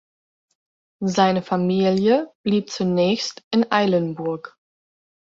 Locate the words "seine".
1.05-1.43